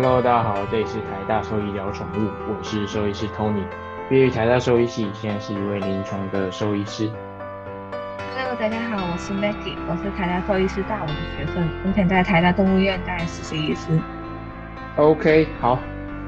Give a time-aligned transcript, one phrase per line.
[0.00, 3.64] Hello，大家好，这里是台大兽医聊宠物，我是兽医师 Tony，
[4.08, 7.10] 毕业于台大兽医系，现在是一位临床的兽医师。
[8.36, 13.98] Hello，大家好，我是 Maggie，我是台大兽医师大五的学生，目前在台大动物医院担任实习医师。
[14.94, 15.76] OK，好，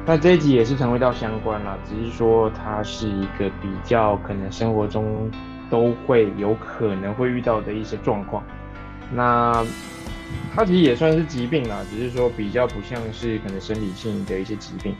[0.04, 5.30] 那这一集也是肠胃道相关啦，只是说它是一个比较可能生活中
[5.70, 8.42] 都会有可能会遇到的一些状况。
[9.12, 9.64] 那
[10.52, 14.92] 它其实也算是疾病啦，只是说比较不像是可能生理性的一些疾病，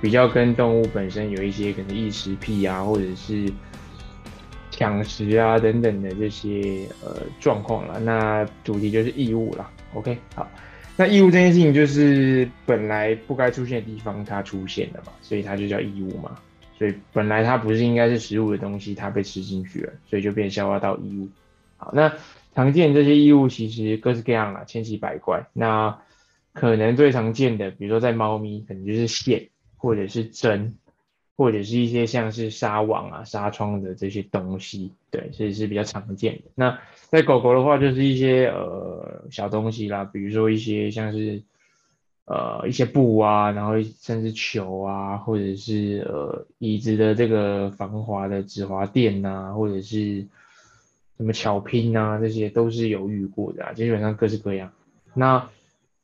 [0.00, 3.46] 比较跟动物本身有一些可能异食癖啊，或者是
[4.70, 8.00] 抢食啊等等的这些呃状况了。
[8.00, 9.70] 那主题就是异物啦。
[9.92, 10.48] OK，好，
[10.96, 16.38] 那异物这件事情就是本来不该出现的地方它出现了嘛，所以它就叫异物嘛。
[16.78, 21.28] 所以本来它不是应该是食物的东西，它被吃进去了，所以就变消化到异物。
[21.76, 22.10] 好，那。
[22.56, 25.46] 常见这些异物其实各式各样啦，千奇百怪。
[25.52, 25.98] 那
[26.54, 30.74] 可能最常见的，比如说在猫咪，可能就是线，或者是针，
[31.36, 36.44] 或者是一些像是纱网啊、纱窗的这些东西，对，所以是比较常见的。
[36.54, 36.78] 那
[37.10, 41.42] 在狗狗的话，就是一些呃小东西啦，比如说一些像是
[42.24, 50.26] 呃一些布啊，然后甚至球啊，或者是呃椅子的这个防滑的止滑垫呐，或者是。
[51.16, 54.70] 什么巧拼啊，这些都是有遇过的啊，基本上各式各样。
[55.14, 55.48] 那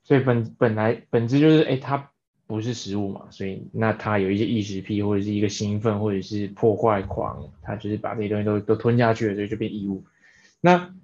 [0.04, 2.08] 所以本本来本质就是，哎，它
[2.46, 10.02] 不是食物嘛，所以那它有一些异食癖或者是一个兴奋或者是破坏狂，它就是把这些东西都都吞下去了，所以就变异物。
[10.62, 10.94] 那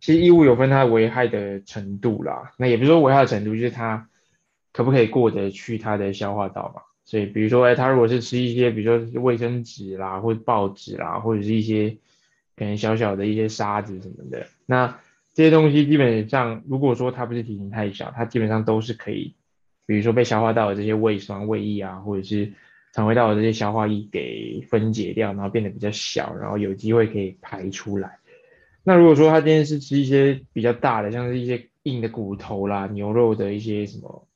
[0.00, 4.08] 其实异物有分它危害的程度啦，那也不是说危害的程度，就是它
[4.72, 6.80] 可不可以过得去它的消化道嘛。
[7.04, 11.98] 所以比如说，哎，它如果是吃一些，比如说卫生纸啦，或者报纸啦，或者是一些。
[12.60, 14.98] 可能小小的一些沙子什么的，那
[15.32, 19.34] 这些东西基本上，如果说它不是体型太小，它基本上都是可以，
[19.86, 22.52] 比如说被消化道的这些胃酸、胃液啊，或者是
[22.92, 28.18] 肠胃道的这些消化液给分解掉，然后变得比较小，然后有机会可以排出来。
[28.84, 34.28] 那如果说它今天是吃一些比较大的，像是一些硬的骨头啦、牛肉的一些什么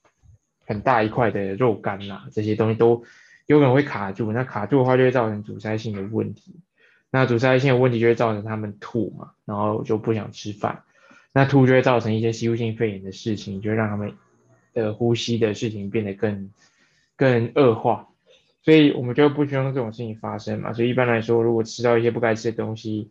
[0.65, 3.05] 很大一块的肉干啦，这些东西都
[3.45, 6.55] 有可能会卡住，那卡住的话就会造成阻塞性的问题。
[7.15, 10.83] 那阻塞性的问题就会造成他们吐嘛，然后就不想吃饭，
[11.33, 14.15] 那吐就会造成一些吸入性肺炎的事情，就会让他们
[14.73, 16.51] 的呼吸的事情变得更
[17.17, 18.09] 更恶化，
[18.65, 20.73] 所以我们就不希望这种事情发生嘛。
[20.73, 23.11] 所以一般来说，如果吃到一些不该吃的东西，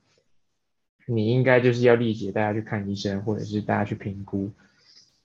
[1.06, 4.52] 你应该就是要立即带他去看医生，或者是大家去评估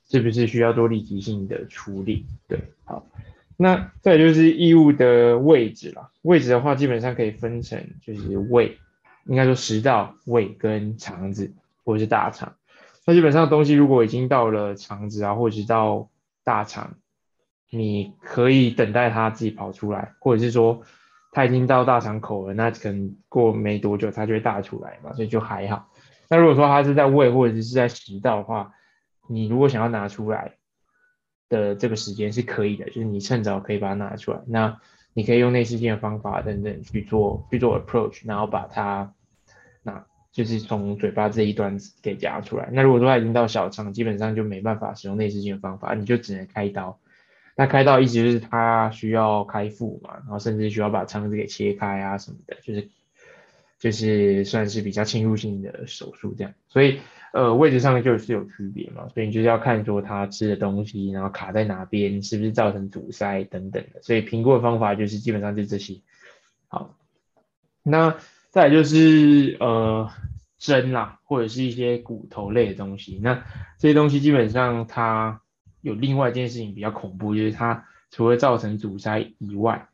[0.08, 2.26] 是不是需要做立即性的处理。
[2.46, 3.04] 对，好。
[3.60, 8.78] 那再就是异物的位置了，位置的话基本上可以分成就是胃，
[9.26, 11.52] 应该说食道、胃跟肠子
[11.82, 12.54] 或者是大肠。
[13.04, 16.08] 那基本上东西如果已经到了肠子啊，或者是到
[16.44, 16.94] 大肠，
[17.68, 20.80] 你可以等待它自己跑出来，或者是说
[21.32, 25.90] 它已经到大肠口了，那可能过没多久它就会大出来嘛，所以就还好。
[26.28, 28.72] 那如果说它是在胃或者是在食道的话，
[29.28, 30.57] 你如果想要拿出来。
[31.48, 34.40] 的这个时间是可以的，就是你趁早可以把它拿出来。
[34.46, 34.80] 那
[35.14, 39.12] 你可以用内视镜的方法等等去做去做 approach，然后把它，
[39.82, 42.68] 那就是从嘴巴这一端给夹出来。
[42.72, 46.98] 那如果说它已经到小肠，基本上就没办法使用内视镜的方法，你就只能开刀。
[47.56, 52.88] 那开刀意思就是它需要开腹嘛，然后甚至需要把肠子给切开啊什么的，就是
[53.78, 56.52] 就是算是比较侵入性的手术这样。
[56.68, 57.00] 所以。
[57.30, 64.00] 呃，位置上面就是有区别嘛，所以你就是要看说他吃的东西，然后卡在哪边，是不是造成阻塞等等的。
[64.00, 66.00] 所以评估的方法就是基本上就这些。
[66.68, 66.96] 好，
[67.82, 68.16] 那
[68.48, 70.10] 再就是呃
[70.56, 73.20] 针啦，或者是一些骨头类的东西。
[73.22, 73.44] 那
[73.76, 75.42] 这些东西基本上它
[75.82, 79.88] 有另外一件事情比较恐怖，就是它除了造成阻塞以外，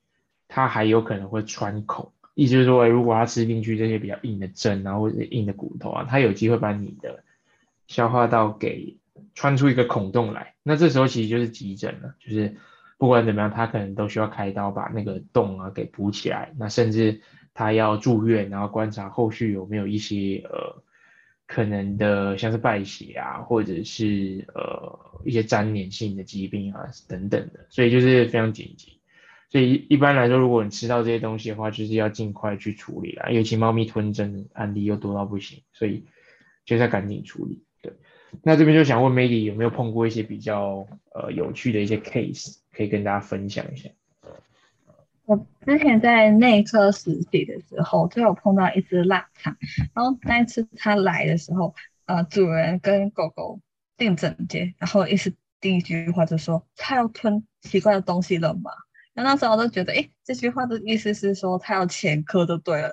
[0.47, 2.13] 它还有可能会穿孔。
[2.35, 7.23] 意思就是说，如果他吃进去这些比较硬的针啊，或者硬的骨头啊，它有机会把你的
[7.87, 8.97] 消化道给
[9.35, 10.55] 穿出一个孔洞来。
[10.63, 12.57] 那这时候其实就是急诊了，就是
[12.99, 16.53] 不管怎么样，他可能都需要开刀把那个洞啊给补起来。
[16.59, 17.21] 那甚至
[17.55, 20.83] 他要住院，然后观察后续有没有一些呃
[21.47, 28.99] 可能的像是败血啊，或者是呃一些粘连性的疾病啊等等的，所以就是非常紧急。
[29.55, 33.31] 所以一般来说，如果你吃到这些东西的话，就是要尽快去处理啦。
[33.31, 36.05] 尤其猫咪吞针案例又多到不行，所以
[36.65, 37.63] 就要赶紧处理。
[37.81, 37.93] 对，
[38.43, 43.89] 那这边就想问 Maggie 有没有碰过一些比较呃有趣的一些 case，可以跟大家分享一下。
[45.25, 49.57] 我之前在内科实习的时候，就有碰到一只腊肠，
[49.95, 53.61] 然后那一次它来的时候，呃，主人跟狗狗
[53.97, 58.73] 定整洁，然后一直第一句话就说它要吞奇怪的东西了吗？
[59.17, 62.89] 那那时候我就觉得，哎，这句话的意思是说他要前科就对了。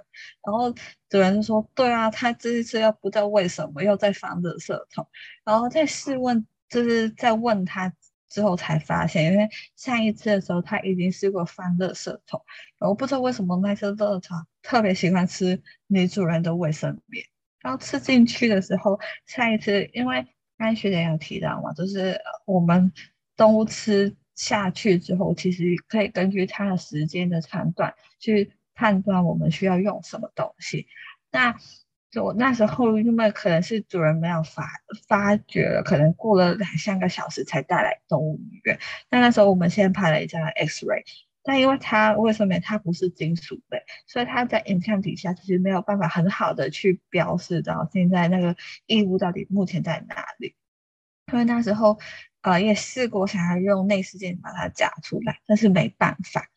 [0.45, 0.71] 然后
[1.09, 5.07] 主人就说，对啊，他这一次要不知道为什么又在放垃圾桶。
[5.43, 7.91] 然后在试问，就是在问他
[8.29, 12.39] 之后才发现，因为上一次的时候他已经试过翻垃圾桶，
[12.77, 17.25] 然后不知道为什么那些垃圾桶特别喜欢吃女主人的卫生棉。
[17.61, 20.27] 然后吃进去的时候，下一次因为
[20.57, 22.93] 刚学姐有提到嘛，就是我们
[23.35, 24.15] 动物吃。
[24.41, 30.87] 下去之后，其实可以根据它的时间的长短去判断我们需要用什么东西。
[31.29, 31.55] 那
[32.09, 34.67] 就那时候，因为可能是主人没有发
[35.07, 38.79] 发觉了，可能过了两三个小时才带来动物医院。
[39.11, 41.03] 那那时候我们先拍了一张 X-ray，
[41.43, 48.55] 但因为它为什么它不是金属类，所以它在影像底下其实没有办法很好的去标示到现在那个
[48.87, 50.55] 异物到底目前在哪里。
[51.31, 51.99] 因为那时候。
[52.41, 56.47] 呃，也试过想要用内视镜把它夹出来，但是没办法。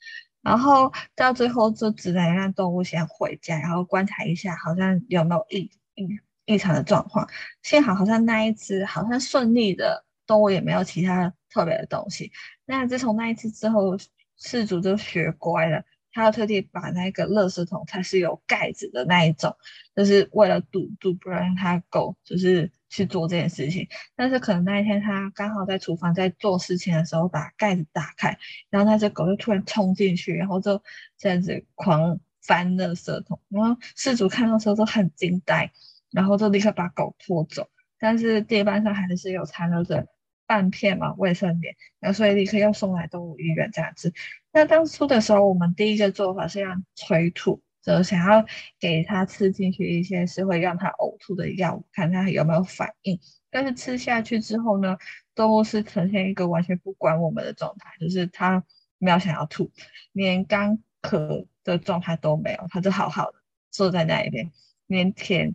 [0.42, 6.06] 然后到最后就只能让动物先回家，然后观察一下，好像有没有异异
[6.46, 7.28] 异常的状况。
[7.62, 12.30] 幸好好像那一只好像顺利的动物也没有其他特别的东西。
[12.66, 13.96] 那自从那一次之后，
[14.38, 15.82] 饲主就学乖了。
[16.12, 19.56] 他要特地把那个垃圾桶，它是有盖子的那一种，
[19.96, 23.88] 就是为了堵住，不让它狗就是去做这件事情。
[24.14, 28.38] 但是可能那一天他刚好在厨房在做事情的时候，把盖子打开，
[28.70, 30.80] 然后那只狗就突然冲进去，然后就
[31.18, 33.40] 这样子狂翻垃圾桶。
[33.48, 35.70] 然后事主看到时候都很惊呆，
[36.12, 37.68] 然后就立刻把狗拖走。
[37.98, 40.06] 但是地板上还是有残留着
[40.46, 44.12] 半片嘛卫生棉，然后所以立刻又送来动物医院这样子。
[44.52, 48.44] 那当初的时候，我们第一个做法是让催吐，就想要
[48.80, 53.20] 给他吃进去一些是会让他呕吐的药物，看他有没有反应。
[53.50, 54.96] 但是吃下去之后呢，
[55.34, 58.64] 动物是呈现一个完全不管我们的状态，就是它
[58.98, 59.70] 没有想要吐，
[60.12, 63.38] 连干咳的状态都没有，它就好好的
[63.70, 64.50] 坐在那一边，
[64.86, 65.54] 连舔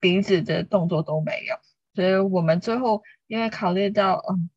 [0.00, 1.56] 鼻子的动作都没有。
[1.94, 4.48] 所以我们最后因为考虑到，嗯。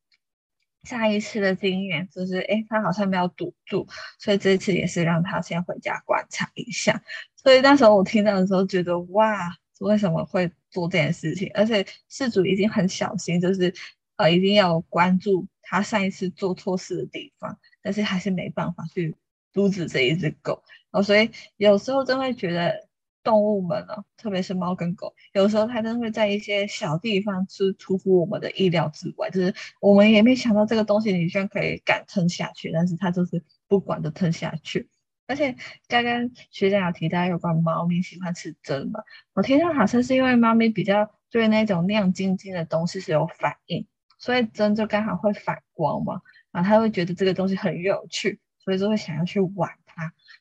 [0.84, 3.88] 下一次的经验就是，哎，他好像没有堵住，
[4.18, 7.02] 所以这次也是让他先回家观察一下。
[7.36, 11.52] 所以那时候我听到的时候，觉得哇，为什么会做这件事情？
[11.54, 13.74] 而且事主已经很小心，就是
[14.18, 19.16] 呃，一定要关注他上一次做错事的地方，但是还是没办法去
[19.54, 20.64] 阻止这一只狗。
[20.92, 22.89] 哦，所以有时候真会觉得。
[23.24, 34.89] 动物们呢，特别是猫跟狗，有时候它真的会在一些小地方是出乎我们的意料之外，就是我们也没想到这个东西你居然可以敢吞下去，但是它就是不管的吞下去。
[35.27, 35.56] 而且
[35.88, 39.00] 刚刚学长有提到有关猫咪喜欢吃针嘛，
[39.33, 43.86] 我听到好像是因为猫咪比较对那种亮晶晶的东西是有反应，
[44.18, 46.21] 所以针就刚好会反光嘛，
[46.51, 49.69] 然后它会觉得这个东西很有趣，所以就会想要去玩。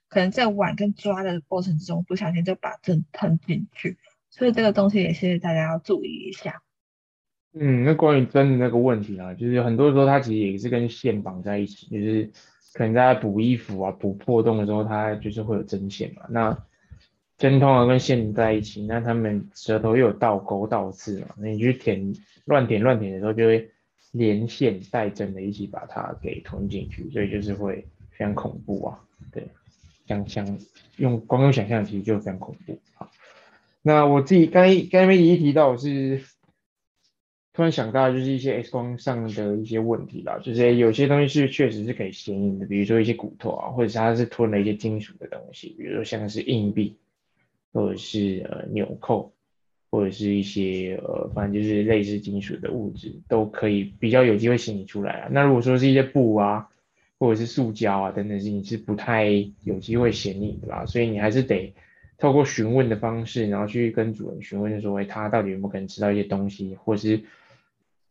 [0.08, 3.98] 可能在玩跟抓的过程之中，不小心就把针吞进去，
[4.30, 6.62] 所以这个东西也是大家要注意一下。
[7.54, 12.30] 嗯，那关于针的那个问题啊，就是很多时候它其实也是跟线绑在一起，就是
[12.74, 16.22] 可能在补衣服啊、补破洞的时候，它就是会有针线嘛。
[16.28, 16.56] 那
[17.38, 22.12] 针通常跟线在一起，那它们舌头又有倒钩倒刺嘛，那你去舔
[22.44, 23.70] 乱舔乱舔的时候，就会
[24.12, 29.00] 连线带针的一起把它给吞进去，所以就是会非常恐怖啊，
[30.08, 30.58] 想想
[30.96, 32.78] 用光用想象其实就非常恐怖。
[32.94, 33.10] 好，
[33.82, 36.22] 那我自己刚刚才一提到，我是
[37.52, 46.96] 突然想到就是一些 X 光上的一些问题啦，就是有些东西是确实是可以显影的，比如说一些骨头啊，或者是它是吞了一些金属的东西，比如说像是硬币，
[47.72, 49.30] 或者是呃纽扣，
[49.90, 55.28] 或者是一些呃反正就是类似金属的物质，都可以比较有机会显影出来啊。
[55.30, 56.66] 那如果说是一些布啊。
[57.18, 59.26] 或者是塑胶啊等等事情是不太
[59.64, 61.74] 有机会显影的啦，所以你还是得
[62.16, 67.20] 透过询问的方式，然后去跟主人询问说，哎，他到底有没有可能吃到一些东西，或是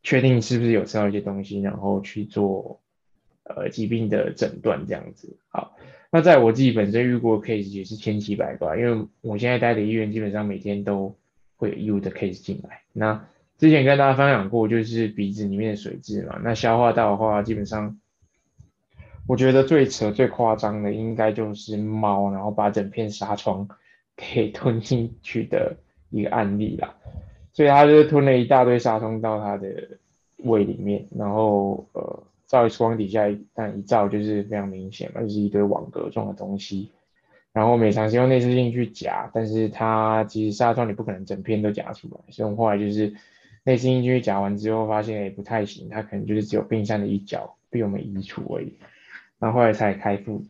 [0.04, 2.82] 确定是不是有吃到一些东西，然后去做
[3.44, 5.38] 呃疾病的诊断这样子。
[5.50, 5.78] 好，
[6.12, 11.16] 那在我自己本身遇过 case 也是千奇百怪，因为我现在待的医院基本上每天都
[11.56, 12.82] 会有异物的 case 进来。
[12.92, 13.26] 那
[13.58, 17.98] 之前跟大家分享过，就是鼻子里面的水质嘛，那消化道的话，基本上。
[19.28, 23.68] 我觉得最扯、最夸张的应该就是猫，然后把整片纱窗
[24.16, 25.76] 给吞进去的
[26.10, 26.96] 一个案例啦。
[27.54, 29.68] 所以它就是吞了一大堆纱窗到它的
[30.38, 36.90] 胃里面，然后呃照 X 光底下，但一照就是非常明显嘛，就是一堆网格状的东西。
[37.52, 43.12] 然后每尝试用内视镜去夹，但是它其实纱窗你不可能整片都夹出来，所以我们后来就是
[43.64, 48.72] 内视镜去夹完之后，发现也不太行，它可能就是只有冰山的一角被我们移除而已。
[49.40, 50.44] 然后后来才开腹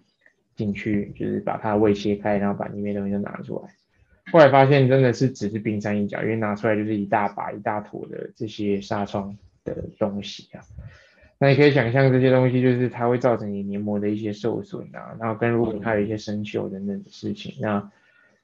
[0.56, 3.70] 进去，就是把它胃切开，然后把里面东西都拿出来。
[4.32, 10.62] 后来发现真的是只是冰山一角，因为拿出来就是一大把一大坨的这些纱窗的东西啊。
[11.39, 17.91] 那你可以想象这些东西就是它会造成你黏膜的一些受损啊，然后跟如果它有一些生锈等等的事情，那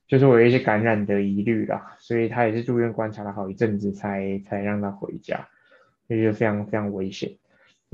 [0.07, 5.47] 就是我有一些感染的疑虑啦，所以他也是住院观察了好一阵子才才让他回家，
[6.07, 7.31] 所以就非常非常危险。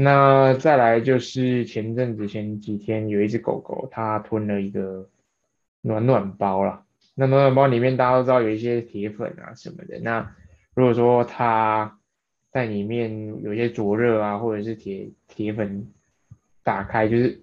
[0.02, 5.10] 那再来就是前阵子前几天有一只狗狗，它吞了一个
[5.82, 6.86] 暖暖包了。
[7.16, 10.00] 那暖暖包里面大家都知道有一些铁粉啊什么的。
[10.00, 10.34] 那
[10.74, 12.00] 如果说它
[12.50, 15.86] 在里面有一些灼热啊，或者是铁铁粉
[16.64, 17.42] 打开就是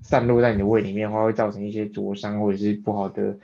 [0.00, 3.38] 散落在你的胃里面的话，会造成一些灼伤或者是不好的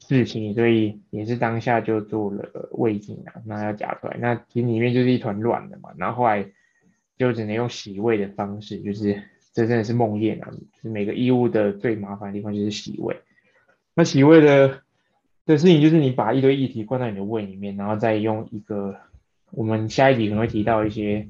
[0.00, 4.16] 事情，所以也是当下就做了胃镜啊，那要夹出来。
[4.18, 6.44] 那里面就是一团乱的嘛，然后后来
[7.18, 9.22] 就只能用洗胃的方式，就是
[9.52, 10.50] 这真的是梦魇啊！
[10.50, 13.16] 就是每个异物的最麻烦的地方就是洗胃。
[13.94, 14.82] 那洗胃的
[15.44, 18.96] 的事情就是你把一堆液体灌到你的胃里面，然后再用一个。
[19.50, 21.26] 我们下一集可能会提到一些，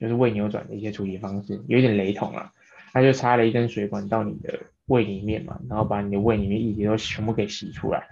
[0.00, 2.52] 就是胃扭转的一些处理方式，有点雷同啊。
[2.92, 8.08] 他就插了一根水管到你的胃里面嘛，然后把你的胃里面液体都全部给洗出来。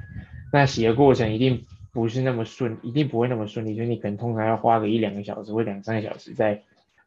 [0.52, 1.64] 那洗的过程一定
[1.96, 6.62] 不是那么顺，一定不会那么顺利，所以你可能通常要花个一两个小时或两三个小时在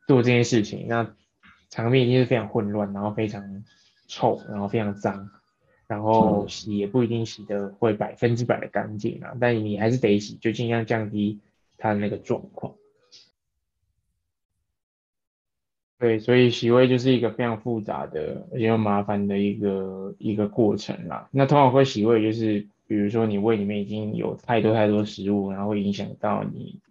[0.08, 0.88] 做这件事情。
[0.88, 1.14] 那
[1.70, 3.64] 场面一定是非常混乱，然后非常
[4.08, 5.30] 臭，然后非常脏，
[5.86, 9.38] 然后洗也不一定洗的会百分之百的干净啊。
[9.40, 11.40] 但你还是得洗，就尽量降低。
[11.82, 12.76] 它的那个状况，
[15.98, 21.30] 对，所以洗胃就是一个非常复杂的而且又麻烦的一个一个过程啦。
[21.32, 26.82] 那通常会洗胃，就是比如说你胃里面已经有太多太多食物，然后会影响到你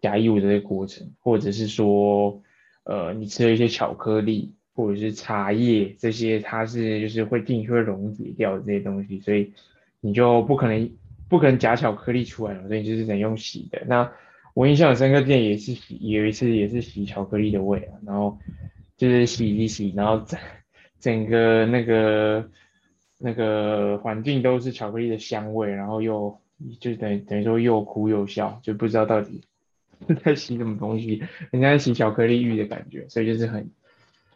[0.00, 2.40] 夹异物的这个过程，或者是说，
[2.84, 9.52] 呃，你吃了一些巧克力或者是茶叶这些，它是就是会进去会溶解掉这些东西，所以
[10.00, 10.88] 你就不可能。
[11.28, 13.82] 不可能夹巧克力出来了，所以就是得用洗的。
[13.86, 14.12] 那
[14.52, 18.38] 我印象很深刻，店也是洗，有一次也是洗巧克力的胃啊，然后
[18.98, 20.38] 就是洗一洗，然后整
[21.00, 22.46] 整个那个
[23.22, 26.38] 那个环境都是巧克力的香味，然后又
[26.80, 29.40] 就等等于说又哭又笑，就不知道到底
[30.24, 33.70] 在洗什么东西，人家在洗巧克力浴的感觉，所以就是很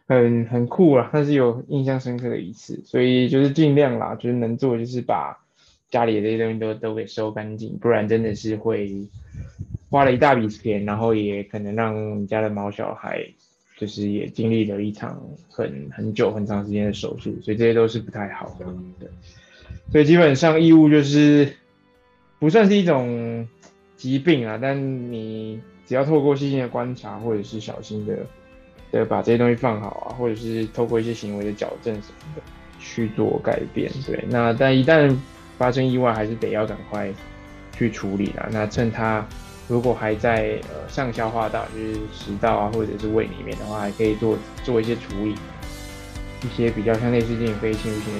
[0.07, 5.37] 很很酷啊，但是有印象深刻的一次，所以就是尽量啦，就是能做就是把。
[5.89, 9.07] 家里的这些东西都都给收干净，不然真的是会
[9.89, 13.25] 花了一大笔钱，然后也可能让你家的毛小孩
[13.77, 18.65] 就是也经历了一场很很久很长时间的手术，所以这些都是不太好的。
[18.99, 19.07] 对，
[19.91, 21.47] 所以基本上义务就是
[22.39, 23.47] 不算是一种
[23.95, 24.75] 疾病啊，但
[25.11, 28.17] 你只要透过细心的观察，或者是小心的
[28.91, 32.41] 的把这些东西放好啊，或者是透过一些行为的矫正什么的
[32.79, 33.91] 去做改变。
[34.05, 35.15] 对，那但一旦
[35.57, 37.13] 发生意外还是得要赶快
[37.73, 38.49] 去处理啦。
[38.51, 39.23] 那趁它
[39.67, 45.35] 如果还在呃上消化道，就是食道啊或者是胃里面的话，还可以做做一些处理，
[46.41, 48.13] 一些比较像内视镜非侵入性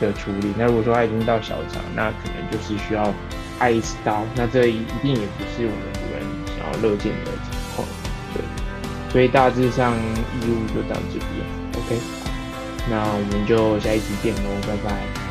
[0.00, 0.54] 的的处理。
[0.56, 3.12] 那如果说它已经到小肠，那可能就是需要
[3.58, 4.22] 挨一次刀。
[4.34, 6.22] 那这一定也不是我们主人
[6.56, 7.86] 想要乐见的情况。
[8.32, 8.42] 对，
[9.12, 11.30] 所以大致上义务就到这边。
[11.74, 11.98] OK，
[12.88, 15.23] 那我们就下一集见喽，拜拜。